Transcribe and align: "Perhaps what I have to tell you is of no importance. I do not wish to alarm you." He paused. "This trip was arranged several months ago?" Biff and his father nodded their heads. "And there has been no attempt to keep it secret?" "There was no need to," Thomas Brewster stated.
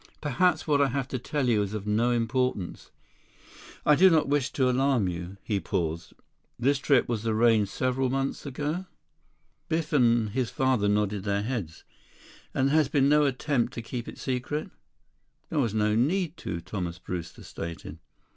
"Perhaps 0.19 0.65
what 0.65 0.81
I 0.81 0.87
have 0.87 1.07
to 1.09 1.19
tell 1.19 1.47
you 1.47 1.61
is 1.61 1.75
of 1.75 1.85
no 1.85 2.09
importance. 2.09 2.89
I 3.85 3.93
do 3.93 4.09
not 4.09 4.27
wish 4.27 4.51
to 4.53 4.67
alarm 4.67 5.07
you." 5.07 5.37
He 5.43 5.59
paused. 5.59 6.15
"This 6.57 6.79
trip 6.79 7.07
was 7.07 7.27
arranged 7.27 7.69
several 7.69 8.09
months 8.09 8.43
ago?" 8.43 8.87
Biff 9.69 9.93
and 9.93 10.31
his 10.31 10.49
father 10.49 10.87
nodded 10.87 11.23
their 11.23 11.43
heads. 11.43 11.83
"And 12.51 12.69
there 12.69 12.75
has 12.77 12.89
been 12.89 13.09
no 13.09 13.25
attempt 13.25 13.73
to 13.73 13.83
keep 13.83 14.07
it 14.07 14.17
secret?" 14.17 14.71
"There 15.51 15.59
was 15.59 15.75
no 15.75 15.93
need 15.93 16.35
to," 16.37 16.61
Thomas 16.61 16.97
Brewster 16.97 17.43
stated. 17.43 17.99